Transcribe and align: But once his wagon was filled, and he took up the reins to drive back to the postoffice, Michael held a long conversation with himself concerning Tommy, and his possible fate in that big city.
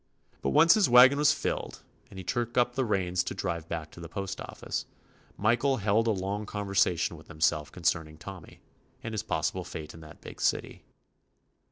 But 0.41 0.49
once 0.49 0.73
his 0.73 0.89
wagon 0.89 1.19
was 1.19 1.31
filled, 1.31 1.83
and 2.09 2.17
he 2.17 2.23
took 2.23 2.57
up 2.57 2.73
the 2.73 2.83
reins 2.85 3.23
to 3.23 3.35
drive 3.35 3.69
back 3.69 3.91
to 3.91 3.99
the 3.99 4.09
postoffice, 4.09 4.87
Michael 5.37 5.77
held 5.77 6.07
a 6.07 6.11
long 6.11 6.47
conversation 6.47 7.17
with 7.17 7.27
himself 7.27 7.71
concerning 7.71 8.17
Tommy, 8.17 8.61
and 9.03 9.13
his 9.13 9.21
possible 9.21 9.63
fate 9.63 9.93
in 9.93 9.99
that 9.99 10.19
big 10.19 10.41
city. 10.41 10.81